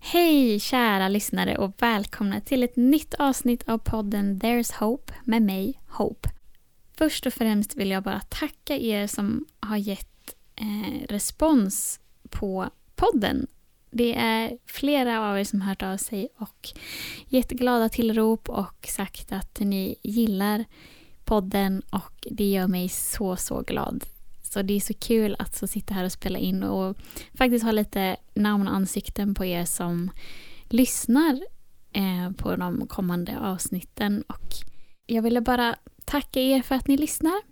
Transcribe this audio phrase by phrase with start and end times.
[0.00, 5.80] Hej kära lyssnare och välkomna till ett nytt avsnitt av podden There's Hope med mig,
[5.88, 6.28] Hope.
[6.96, 13.46] Först och främst vill jag bara tacka er som har gett eh, respons på podden.
[13.90, 16.68] Det är flera av er som har hört av sig och
[17.26, 20.64] gett glada tillrop och sagt att ni gillar
[21.24, 24.04] podden och det gör mig så, så glad
[24.58, 26.96] och det är så kul att så sitta här och spela in och
[27.34, 30.10] faktiskt ha lite namn och ansikten på er som
[30.68, 31.40] lyssnar
[31.92, 34.22] eh, på de kommande avsnitten.
[34.22, 34.54] Och
[35.06, 37.42] jag ville bara tacka er för att ni lyssnar.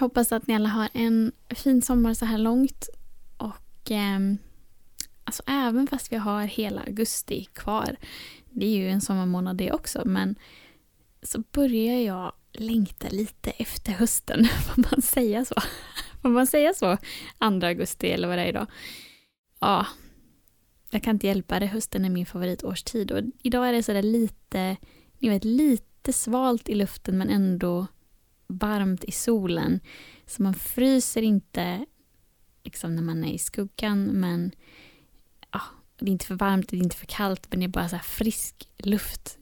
[0.00, 2.88] Hoppas att ni alla har en fin sommar så här långt.
[3.36, 4.18] Och eh,
[5.24, 7.96] alltså även fast vi har hela augusti kvar,
[8.50, 10.34] det är ju en sommarmånad det också, men
[11.22, 14.44] så börjar jag längta lite efter hösten.
[14.66, 15.54] Får man säga så?
[16.26, 16.96] Får man säga så?
[17.60, 18.66] 2 augusti eller vad det är idag.
[19.60, 19.86] Ja,
[20.90, 21.66] jag kan inte hjälpa det.
[21.66, 24.76] Hösten är min favoritårstid och idag är det sådär lite,
[25.18, 27.86] ni vet, lite svalt i luften men ändå
[28.46, 29.80] varmt i solen.
[30.26, 31.86] Så man fryser inte
[32.64, 34.52] liksom när man är i skuggan men
[35.52, 35.60] ja,
[35.98, 37.98] det är inte för varmt, det är inte för kallt men det är bara så
[37.98, 39.38] frisk luft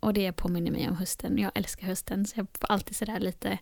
[0.00, 1.38] och det påminner mig om hösten.
[1.38, 3.58] Jag älskar hösten så jag får alltid sådär lite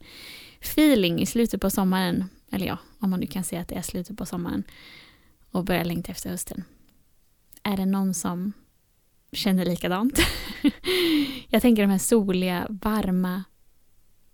[0.60, 2.24] feeling i slutet på sommaren.
[2.50, 4.64] Eller ja, om man nu kan säga att det är slutet på sommaren.
[5.50, 6.64] Och börjar längta efter hösten.
[7.62, 8.52] Är det någon som
[9.32, 10.18] känner likadant?
[11.48, 13.44] jag tänker de här soliga, varma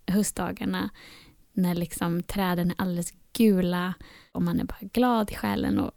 [0.06, 0.90] höstdagarna
[1.52, 3.94] när liksom träden är alldeles gula
[4.32, 5.78] och man är bara glad i själen.
[5.78, 5.90] Och,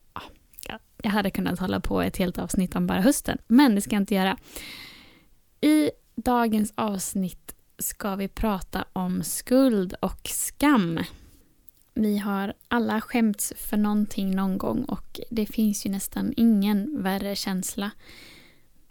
[0.68, 3.96] ja, jag hade kunnat hålla på ett helt avsnitt om bara hösten, men det ska
[3.96, 4.38] jag inte göra.
[5.62, 11.00] I dagens avsnitt ska vi prata om skuld och skam.
[11.94, 17.36] Vi har alla skämts för någonting någon gång och det finns ju nästan ingen värre
[17.36, 17.92] känsla.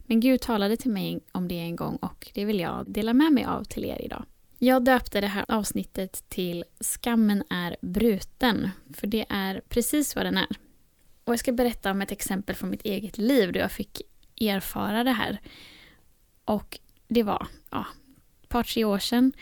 [0.07, 3.33] Men Gud talade till mig om det en gång och det vill jag dela med
[3.33, 4.25] mig av till er idag.
[4.59, 10.37] Jag döpte det här avsnittet till Skammen är bruten, för det är precis vad den
[10.37, 10.57] är.
[11.25, 14.03] Och jag ska berätta om ett exempel från mitt eget liv då jag fick
[14.41, 15.41] erfara det här.
[16.45, 16.79] Och
[17.09, 17.87] det var ja,
[18.43, 19.33] ett par tre år sedan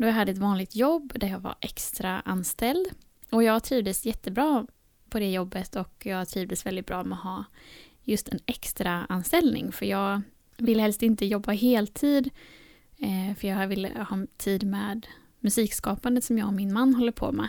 [0.00, 2.88] då jag hade ett vanligt jobb där jag var extra anställd.
[3.30, 4.66] Och jag trivdes jättebra
[5.10, 7.44] på det jobbet och jag trivdes väldigt bra med att ha
[8.02, 10.22] just en extra anställning för jag
[10.56, 12.30] ville helst inte jobba heltid
[12.98, 15.06] eh, för jag ville ha tid med
[15.40, 17.48] musikskapandet som jag och min man håller på med.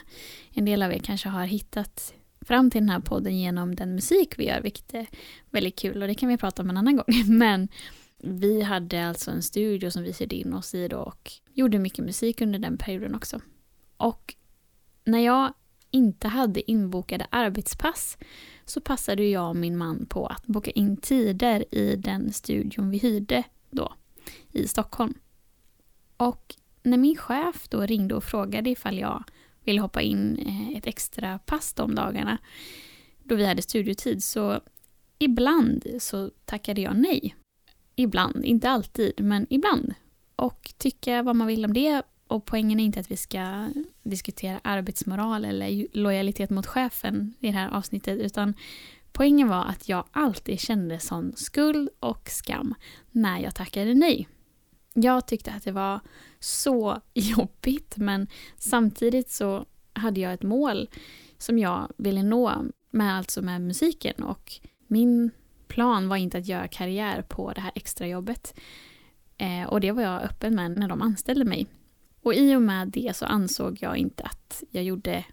[0.54, 4.40] En del av er kanske har hittat fram till den här podden genom den musik
[4.40, 5.08] vi gör, vilket är
[5.50, 7.06] väldigt kul och det kan vi prata om en annan gång.
[7.38, 7.68] Men
[8.24, 12.06] vi hade alltså en studio som vi hyrde in oss i då och gjorde mycket
[12.06, 13.42] musik under den perioden också.
[13.98, 14.36] Och
[15.04, 15.54] när jag
[15.92, 18.18] inte hade inbokade arbetspass
[18.66, 22.98] så passade jag och min man på att boka in tider i den studion vi
[22.98, 23.94] hyrde då
[24.52, 25.14] i Stockholm.
[26.18, 29.24] Och när min chef då ringde och frågade ifall jag
[29.64, 32.38] ville hoppa in eh, ett extra pass de dagarna
[33.24, 34.62] då vi hade studiotid så
[35.20, 37.36] ibland så tackade jag nej.
[38.02, 39.94] Ibland, inte alltid, men ibland.
[40.36, 42.02] Och tycka vad man vill om det.
[42.28, 43.70] Och poängen är inte att vi ska
[44.04, 48.54] diskutera arbetsmoral eller lojalitet mot chefen i det här avsnittet, utan
[49.12, 52.76] poängen var att jag alltid kände sån skuld och skam
[53.12, 54.28] när jag tackade nej.
[54.94, 56.00] Jag tyckte att det var
[56.40, 60.90] så jobbigt, men samtidigt så hade jag ett mål
[61.38, 64.24] som jag ville nå, med, alltså med musiken.
[64.24, 64.54] Och
[64.88, 65.32] min
[65.72, 68.60] plan var inte att göra karriär på det här extrajobbet.
[69.38, 71.68] Eh, och det var jag öppen med när de anställde mig.
[72.22, 75.26] Och i och med det så ansåg jag inte att jag gjorde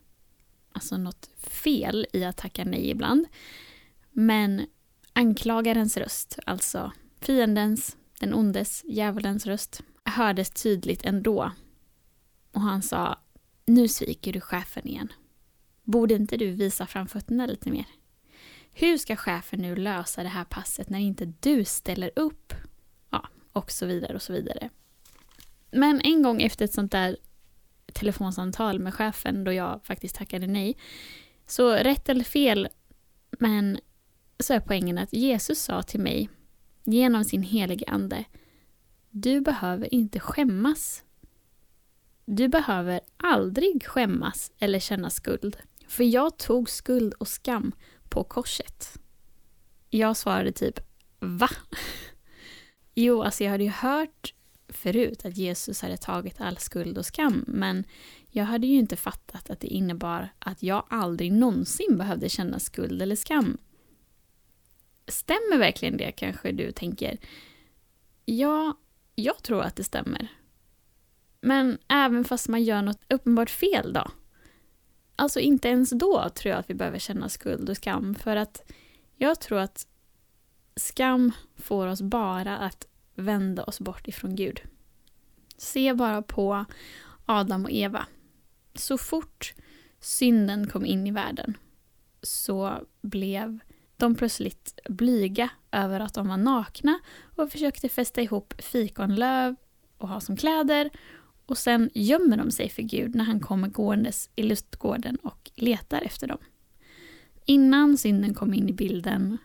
[0.72, 3.26] alltså något fel i att tacka nej ibland.
[4.10, 4.66] Men
[5.12, 11.52] anklagarens röst, alltså fiendens, den ondes, djävulens röst, hördes tydligt ändå.
[12.52, 13.18] Och han sa,
[13.66, 15.12] nu sviker du chefen igen.
[15.82, 17.86] Borde inte du visa framfötterna lite mer?
[18.72, 22.52] Hur ska chefen nu lösa det här passet när inte du ställer upp?
[23.10, 24.70] Ja, och så vidare och så vidare.
[25.70, 27.16] Men en gång efter ett sånt där
[27.92, 30.76] telefonsamtal med chefen då jag faktiskt tackade nej.
[31.46, 32.68] Så rätt eller fel,
[33.38, 33.78] men
[34.38, 36.30] så är poängen att Jesus sa till mig
[36.84, 38.24] genom sin helige ande
[39.10, 41.02] Du behöver inte skämmas.
[42.24, 45.56] Du behöver aldrig skämmas eller känna skuld.
[45.88, 47.72] För jag tog skuld och skam
[48.10, 48.98] på korset.
[49.90, 50.80] Jag svarade typ
[51.18, 51.48] Va?
[52.94, 54.34] Jo, alltså jag hade ju hört
[54.68, 57.84] förut att Jesus hade tagit all skuld och skam, men
[58.30, 63.02] jag hade ju inte fattat att det innebar att jag aldrig någonsin behövde känna skuld
[63.02, 63.58] eller skam.
[65.06, 67.18] Stämmer verkligen det, kanske du tänker?
[68.24, 68.76] Ja,
[69.14, 70.28] jag tror att det stämmer.
[71.40, 74.10] Men även fast man gör något uppenbart fel då?
[75.20, 78.72] Alltså inte ens då tror jag att vi behöver känna skuld och skam, för att
[79.16, 79.86] jag tror att
[80.76, 84.60] skam får oss bara att vända oss bort ifrån Gud.
[85.56, 86.64] Se bara på
[87.26, 88.06] Adam och Eva.
[88.74, 89.54] Så fort
[90.00, 91.56] synden kom in i världen
[92.22, 93.58] så blev
[93.96, 97.00] de plötsligt blyga över att de var nakna
[97.36, 99.56] och försökte fästa ihop fikonlöv
[99.98, 100.90] och ha som kläder
[101.48, 106.02] och sen gömmer de sig för Gud när han kommer gåendes i lustgården och letar
[106.02, 106.38] efter dem.
[107.44, 109.38] Innan synden kom in i bilden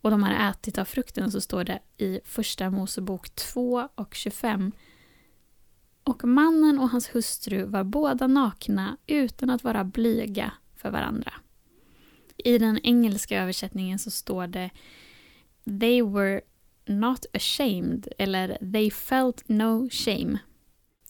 [0.00, 4.72] och de hade ätit av frukten så står det i Första Mosebok 2 och 25
[6.04, 11.32] och mannen och hans hustru var båda nakna utan att vara blyga för varandra.
[12.36, 14.70] I den engelska översättningen så står det
[15.64, 16.40] They were
[16.86, 20.38] not ashamed eller They felt no shame.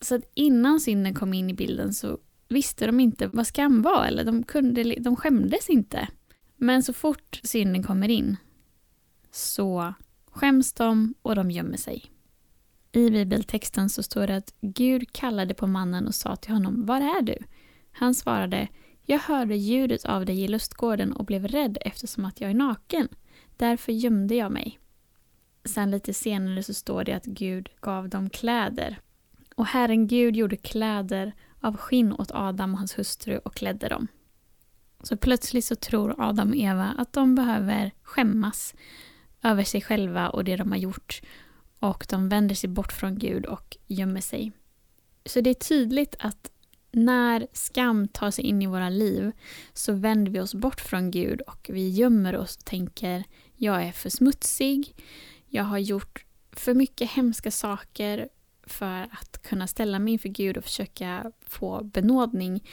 [0.00, 2.18] Så att innan synden kom in i bilden så
[2.48, 6.08] visste de inte vad skam var eller de, kunde, de skämdes inte.
[6.56, 8.36] Men så fort synden kommer in
[9.30, 9.94] så
[10.26, 12.04] skäms de och de gömmer sig.
[12.92, 17.00] I bibeltexten så står det att Gud kallade på mannen och sa till honom, Var
[17.00, 17.38] är du?
[17.92, 18.68] Han svarade,
[19.02, 23.08] Jag hörde ljudet av dig i lustgården och blev rädd eftersom att jag är naken.
[23.56, 24.78] Därför gömde jag mig.
[25.64, 29.00] Sen lite senare så står det att Gud gav dem kläder.
[29.58, 34.08] Och Herren Gud gjorde kläder av skinn åt Adam och hans hustru och klädde dem.
[35.02, 38.74] Så plötsligt så tror Adam och Eva att de behöver skämmas
[39.42, 41.20] över sig själva och det de har gjort
[41.78, 44.52] och de vänder sig bort från Gud och gömmer sig.
[45.24, 46.50] Så det är tydligt att
[46.92, 49.32] när skam tar sig in i våra liv
[49.72, 53.24] så vänder vi oss bort från Gud och vi gömmer oss och tänker
[53.54, 54.96] jag är för smutsig,
[55.46, 58.28] jag har gjort för mycket hemska saker
[58.68, 62.68] för att kunna ställa mig inför Gud och försöka få benådning.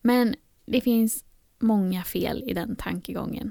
[0.00, 0.34] Men
[0.66, 1.24] det finns
[1.58, 3.50] många fel i den tankegången.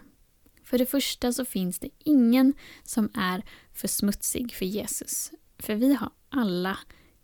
[0.63, 2.53] För det första så finns det ingen
[2.83, 5.31] som är för smutsig för Jesus.
[5.57, 6.77] För vi har alla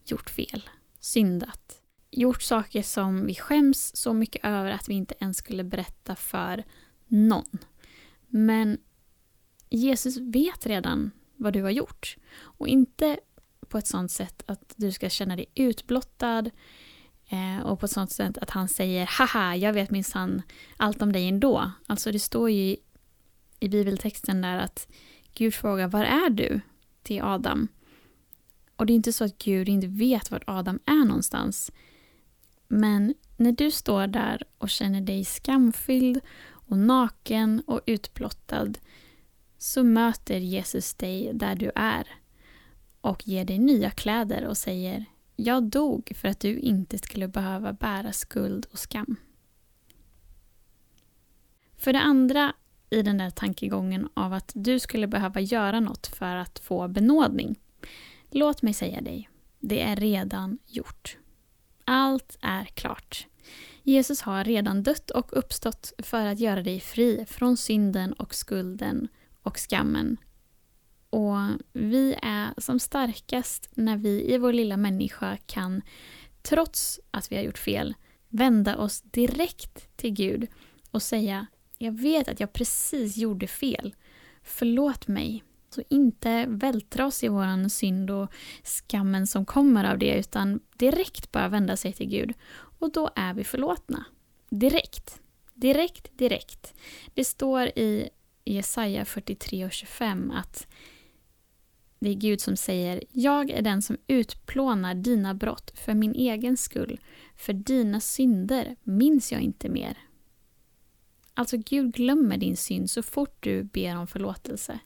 [0.05, 1.81] gjort fel, syndat,
[2.11, 6.63] gjort saker som vi skäms så mycket över att vi inte ens skulle berätta för
[7.07, 7.57] någon.
[8.27, 8.77] Men
[9.69, 12.17] Jesus vet redan vad du har gjort.
[12.38, 13.19] Och inte
[13.75, 16.51] på ett sånt sätt att du ska känna dig utblottad
[17.30, 20.42] eh, och på ett sånt sätt att han säger haha, jag vet minsann
[20.77, 21.72] allt om dig ändå.
[21.88, 22.77] Alltså det står ju
[23.60, 24.88] i bibeltexten där att
[25.33, 26.62] Gud frågar var är du?
[27.04, 27.68] till Adam.
[28.75, 31.72] Och det är inte så att Gud inte vet var Adam är någonstans.
[32.68, 38.74] Men när du står där och känner dig skamfylld och naken och utblottad
[39.57, 42.25] så möter Jesus dig där du är
[43.05, 47.74] och ger dig nya kläder och säger Jag dog för att du inte skulle behöva
[47.74, 49.15] bära skuld och skam.
[51.77, 52.53] För det andra
[52.89, 57.59] i den där tankegången av att du skulle behöva göra något för att få benådning.
[58.31, 61.17] Låt mig säga dig, det är redan gjort.
[61.83, 63.27] Allt är klart.
[63.83, 69.07] Jesus har redan dött och uppstått för att göra dig fri från synden och skulden
[69.41, 70.17] och skammen.
[71.15, 75.81] Och vi är som starkast när vi i vår lilla människa kan,
[76.41, 77.93] trots att vi har gjort fel,
[78.29, 80.48] vända oss direkt till Gud
[80.91, 83.95] och säga jag vet att jag precis gjorde fel.
[84.43, 85.43] Förlåt mig.
[85.69, 88.31] Så inte vältra oss i våran synd och
[88.63, 92.34] skammen som kommer av det utan direkt bara vända sig till Gud.
[92.79, 94.05] Och då är vi förlåtna.
[94.50, 95.22] Direkt.
[95.53, 96.74] Direkt, direkt.
[97.13, 98.10] Det står i
[98.45, 100.67] Jesaja 43 och 25 att
[102.05, 106.57] det är Gud som säger Jag är den som utplånar dina brott för min egen
[106.57, 107.00] skull.
[107.35, 109.97] För dina synder minns jag inte mer.
[111.33, 114.79] Alltså Gud glömmer din synd så fort du ber om förlåtelse.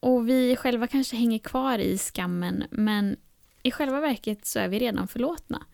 [0.00, 3.16] Och vi själva kanske hänger kvar i skammen men
[3.62, 5.66] i själva verket så är vi redan förlåtna.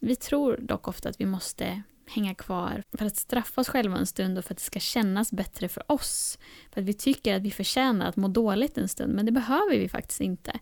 [0.00, 4.06] Vi tror dock ofta att vi måste hänga kvar för att straffa oss själva en
[4.06, 6.38] stund och för att det ska kännas bättre för oss.
[6.70, 9.78] För att vi tycker att vi förtjänar att må dåligt en stund, men det behöver
[9.78, 10.58] vi faktiskt inte.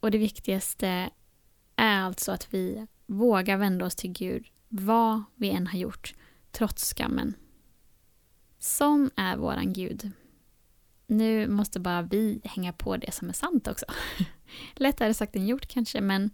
[0.00, 1.10] Och det viktigaste
[1.76, 6.14] är alltså att vi vågar vända oss till Gud vad vi än har gjort,
[6.50, 7.34] trots skammen.
[8.58, 10.10] Sån är våran Gud.
[11.06, 13.86] Nu måste bara vi hänga på det som är sant också.
[14.74, 16.30] Lättare sagt än gjort kanske, men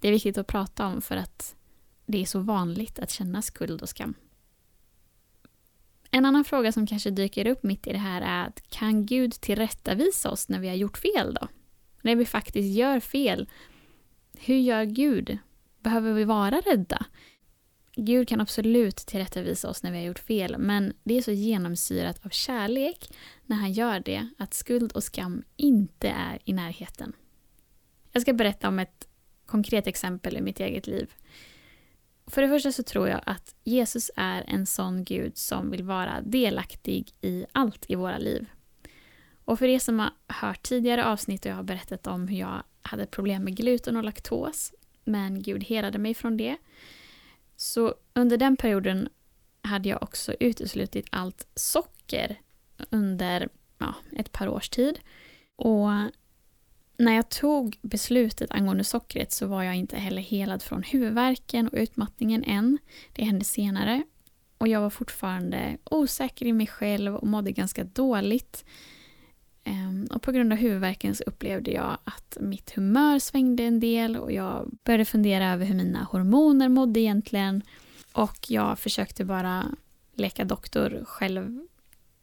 [0.00, 1.56] det är viktigt att prata om för att
[2.06, 4.14] det är så vanligt att känna skuld och skam.
[6.10, 9.32] En annan fråga som kanske dyker upp mitt i det här är att kan Gud
[9.32, 11.48] tillrättavisa oss när vi har gjort fel då?
[12.02, 13.48] När vi faktiskt gör fel,
[14.38, 15.38] hur gör Gud?
[15.80, 17.06] Behöver vi vara rädda?
[17.96, 22.26] Gud kan absolut tillrättavisa oss när vi har gjort fel, men det är så genomsyrat
[22.26, 23.12] av kärlek
[23.46, 27.12] när han gör det att skuld och skam inte är i närheten.
[28.12, 29.08] Jag ska berätta om ett
[29.46, 31.14] konkret exempel i mitt eget liv.
[32.26, 36.20] För det första så tror jag att Jesus är en sån Gud som vill vara
[36.20, 38.46] delaktig i allt i våra liv.
[39.44, 42.62] Och för er som har hört tidigare avsnitt och jag har berättat om hur jag
[42.82, 44.72] hade problem med gluten och laktos,
[45.04, 46.56] men Gud helade mig från det.
[47.56, 49.08] Så under den perioden
[49.62, 52.40] hade jag också uteslutit allt socker
[52.90, 54.98] under ja, ett par års tid.
[55.56, 55.88] Och
[56.96, 61.78] när jag tog beslutet angående sockret så var jag inte heller helad från huvudvärken och
[61.78, 62.78] utmattningen än.
[63.12, 64.02] Det hände senare.
[64.58, 68.64] Och jag var fortfarande osäker i mig själv och mådde ganska dåligt.
[69.64, 74.16] Ehm, och på grund av huvudvärken så upplevde jag att mitt humör svängde en del
[74.16, 77.62] och jag började fundera över hur mina hormoner mådde egentligen.
[78.12, 79.64] Och jag försökte bara
[80.14, 81.66] leka doktor själv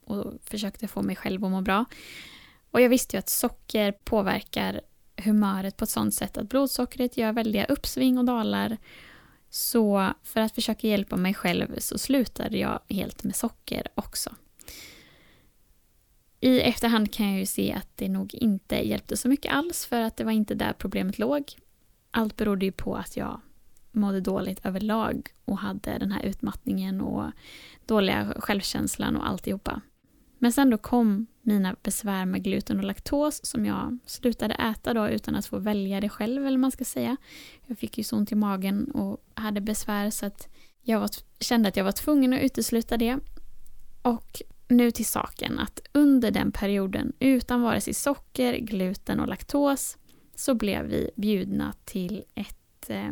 [0.05, 1.85] och försökte få mig själv att må bra.
[2.71, 4.81] Och jag visste ju att socker påverkar
[5.17, 8.77] humöret på ett sånt sätt att blodsockret gör väldiga uppsving och dalar.
[9.49, 14.29] Så för att försöka hjälpa mig själv så slutade jag helt med socker också.
[16.39, 20.01] I efterhand kan jag ju se att det nog inte hjälpte så mycket alls för
[20.01, 21.43] att det var inte där problemet låg.
[22.11, 23.41] Allt berodde ju på att jag
[23.91, 27.31] mådde dåligt överlag och hade den här utmattningen och
[27.85, 29.81] dåliga självkänslan och alltihopa.
[30.43, 35.09] Men sen då kom mina besvär med gluten och laktos som jag slutade äta då
[35.09, 37.17] utan att få välja det själv eller man ska säga.
[37.65, 40.47] Jag fick ju så ont i magen och hade besvär så att
[40.81, 43.17] jag var, kände att jag var tvungen att utesluta det.
[44.01, 49.97] Och nu till saken att under den perioden utan vare sig socker, gluten och laktos
[50.35, 53.11] så blev vi bjudna till ett, eh,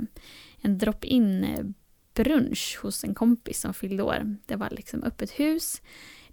[0.62, 1.74] en drop-in
[2.14, 4.38] brunch hos en kompis som fyllde år.
[4.46, 5.82] Det var liksom öppet hus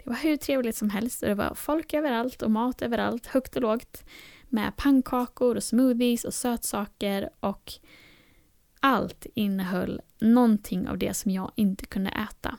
[0.06, 3.56] det var hur trevligt som helst och det var folk överallt och mat överallt, högt
[3.56, 4.04] och lågt.
[4.48, 7.72] Med pannkakor och smoothies och sötsaker och
[8.80, 12.58] allt innehöll någonting av det som jag inte kunde äta.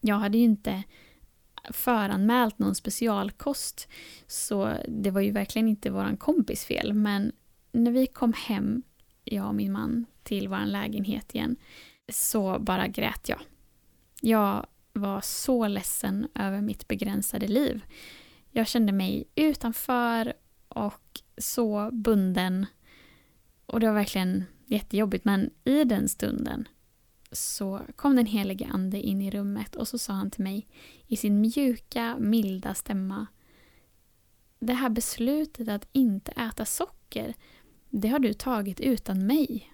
[0.00, 0.82] Jag hade ju inte
[1.70, 3.88] föranmält någon specialkost
[4.26, 7.32] så det var ju verkligen inte våran kompis fel men
[7.72, 8.82] när vi kom hem,
[9.24, 11.56] jag och min man, till vår lägenhet igen
[12.12, 13.40] så bara grät jag.
[14.20, 14.66] Jag
[14.98, 17.82] var så ledsen över mitt begränsade liv.
[18.50, 20.32] Jag kände mig utanför
[20.68, 22.66] och så bunden.
[23.66, 26.68] Och det var verkligen jättejobbigt men i den stunden
[27.32, 30.68] så kom den helige ande in i rummet och så sa han till mig
[31.06, 33.26] i sin mjuka, milda stämma
[34.58, 37.34] Det här beslutet att inte äta socker,
[37.88, 39.72] det har du tagit utan mig.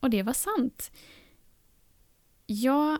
[0.00, 0.90] Och det var sant.
[2.46, 2.98] Jag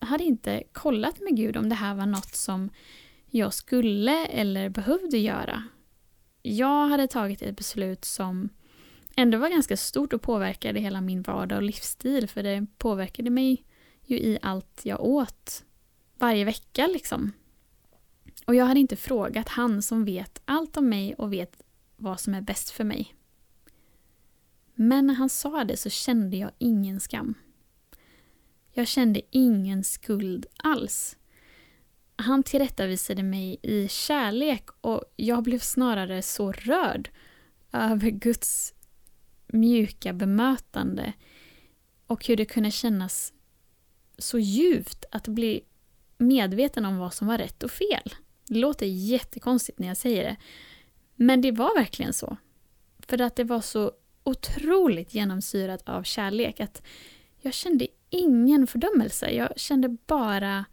[0.00, 2.70] hade inte kollat med Gud om det här var något som
[3.26, 5.64] jag skulle eller behövde göra.
[6.42, 8.48] Jag hade tagit ett beslut som
[9.16, 13.64] ändå var ganska stort och påverkade hela min vardag och livsstil för det påverkade mig
[14.04, 15.64] ju i allt jag åt
[16.18, 17.32] varje vecka liksom.
[18.46, 21.62] Och jag hade inte frågat han som vet allt om mig och vet
[21.96, 23.14] vad som är bäst för mig.
[24.74, 27.34] Men när han sa det så kände jag ingen skam.
[28.80, 31.16] Jag kände ingen skuld alls.
[32.16, 37.10] Han tillrättavisade mig i kärlek och jag blev snarare så rörd
[37.72, 38.74] över Guds
[39.46, 41.12] mjuka bemötande
[42.06, 43.32] och hur det kunde kännas
[44.18, 45.64] så djupt att bli
[46.18, 48.14] medveten om vad som var rätt och fel.
[48.46, 50.36] Det låter jättekonstigt när jag säger det,
[51.16, 52.36] men det var verkligen så.
[52.98, 53.92] För att det var så
[54.24, 56.82] otroligt genomsyrat av kärlek att
[57.40, 59.30] jag kände ingen fördömelse.
[59.30, 60.64] Jag kände bara...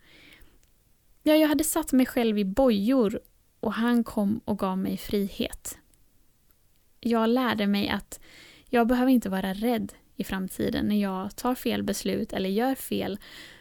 [1.24, 3.20] Ja, jag hade satt mig själv i bojor
[3.60, 5.78] och han kom och gav mig frihet.
[7.00, 8.20] Jag lärde mig att
[8.70, 9.94] jag behöver inte vara rädd.
[10.20, 13.20] i framtiden när jag tar fel beslut eller gör fel.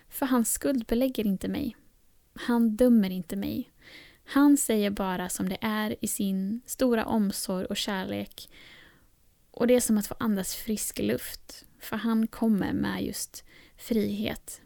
[0.09, 1.77] För han skuldbelägger inte mig.
[2.35, 3.71] Han dömer inte mig.
[4.25, 8.51] Han säger bara som det är i sin stora omsorg och kärlek.
[9.51, 11.65] Och det är som att få andas frisk luft.
[11.81, 13.45] För han kommer med just
[13.77, 14.61] frihet.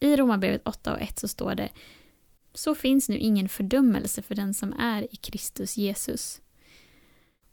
[0.00, 1.68] I Romarbrevet 8 och 1 så står det
[2.54, 6.40] Så finns nu ingen fördömelse för den som är i Kristus Jesus.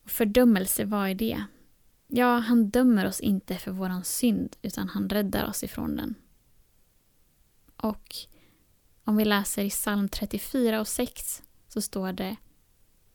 [0.03, 1.43] Och fördömelse, vad är det?
[2.07, 6.15] Ja, han dömer oss inte för våran synd, utan han räddar oss ifrån den.
[7.77, 8.15] Och
[9.03, 12.35] om vi läser i psalm 34 och 6 så står det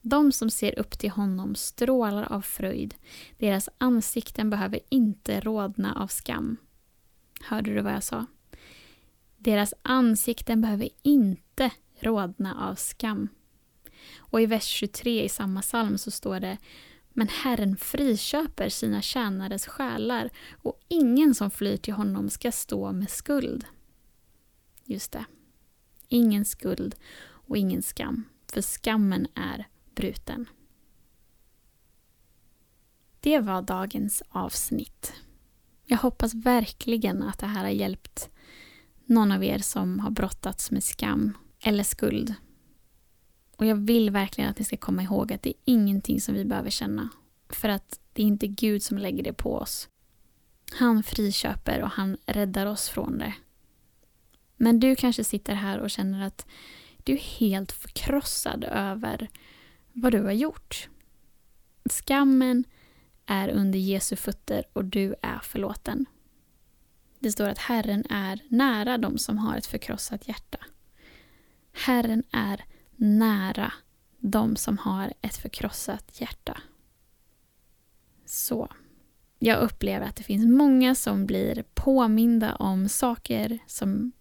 [0.01, 2.95] De som ser upp till honom strålar av fröjd.
[3.39, 6.57] Deras ansikten behöver inte rodna av skam.
[7.45, 8.27] Hörde du vad jag sa?
[9.37, 11.71] Deras ansikten behöver inte
[12.01, 13.29] rodna av skam.
[14.19, 16.59] Och i vers 23 i samma psalm så står det
[17.13, 20.31] Men Herren friköper sina tjänares själar
[20.63, 23.65] och ingen som flyr till honom ska stå med skuld.
[24.85, 25.25] Just det.
[26.09, 26.95] Ingen skuld
[27.25, 30.49] och ingen skam, för skammen är bruten.
[33.21, 35.13] Det var dagens avsnitt.
[35.93, 38.31] Jag hoppas verkligen att det här har hjälpt
[39.07, 42.35] någon av er som har brottats med skam eller skuld.
[43.57, 46.45] Och jag vill verkligen att ni ska komma ihåg att det är ingenting som vi
[46.45, 47.09] behöver känna.
[47.49, 49.89] För att det är inte Gud som lägger det på oss.
[50.73, 53.35] Han friköper och han räddar oss från det.
[54.57, 56.47] Men du kanske sitter här och känner att
[57.05, 59.29] du är helt förkrossad över
[59.93, 60.89] vad du har gjort.
[61.91, 62.65] Skammen
[63.33, 66.07] är under Jesu fötter och du är förlåten.
[67.19, 70.59] Det står att Herren är nära de som har ett förkrossat hjärta.
[71.73, 72.65] Herren är
[72.97, 73.73] nära
[74.19, 76.61] de som har ett förkrossat hjärta.
[78.27, 78.69] Så.
[79.39, 84.13] Jag upplever att det finns många som blir påminda om saker som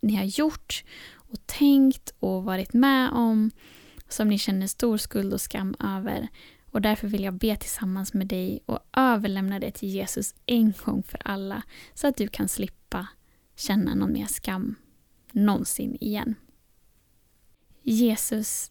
[0.00, 0.84] ni har gjort
[1.14, 3.50] och tänkt och varit med om
[4.08, 6.28] som ni känner stor skuld och skam över.
[6.74, 11.02] Och därför vill jag be tillsammans med dig och överlämna det till Jesus en gång
[11.02, 11.62] för alla
[11.94, 13.06] så att du kan slippa
[13.56, 14.74] känna någon mer skam
[15.32, 16.34] någonsin igen.
[17.82, 18.70] Jesus,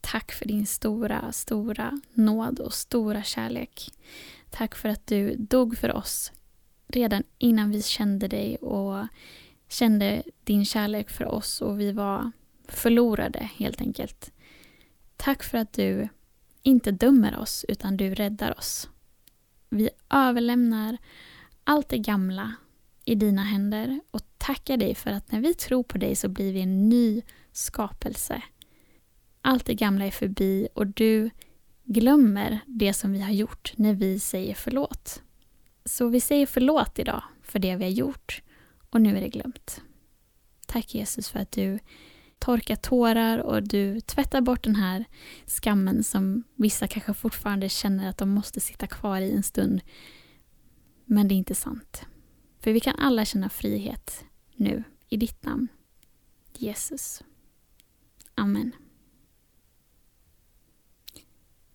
[0.00, 3.90] tack för din stora, stora nåd och stora kärlek.
[4.50, 6.32] Tack för att du dog för oss
[6.86, 9.06] redan innan vi kände dig och
[9.68, 12.32] kände din kärlek för oss och vi var
[12.68, 14.32] förlorade helt enkelt.
[15.16, 16.08] Tack för att du
[16.62, 18.88] inte dömer oss utan du räddar oss.
[19.68, 20.98] Vi överlämnar
[21.64, 22.54] allt det gamla
[23.04, 26.52] i dina händer och tackar dig för att när vi tror på dig så blir
[26.52, 28.42] vi en ny skapelse.
[29.42, 31.30] Allt det gamla är förbi och du
[31.84, 35.22] glömmer det som vi har gjort när vi säger förlåt.
[35.84, 38.42] Så vi säger förlåt idag för det vi har gjort
[38.90, 39.80] och nu är det glömt.
[40.66, 41.78] Tack Jesus för att du
[42.40, 45.04] torkar tårar och du tvättar bort den här
[45.46, 49.80] skammen som vissa kanske fortfarande känner att de måste sitta kvar i en stund.
[51.04, 52.02] Men det är inte sant.
[52.60, 54.24] För vi kan alla känna frihet
[54.56, 55.68] nu i ditt namn.
[56.58, 57.22] Jesus.
[58.34, 58.72] Amen.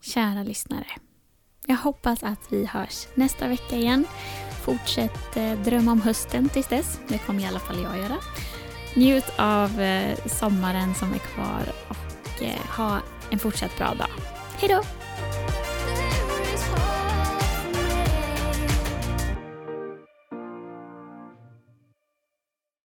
[0.01, 0.87] Kära lyssnare.
[1.67, 4.05] Jag hoppas att vi hörs nästa vecka igen.
[4.65, 6.99] Fortsätt eh, drömma om hösten tills dess.
[7.07, 8.17] Det kommer i alla fall jag göra.
[8.95, 14.09] Njut av eh, sommaren som är kvar och eh, ha en fortsatt bra dag.
[14.59, 14.81] Hejdå!